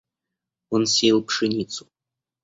[0.73, 1.85] Он сеял пшеницу.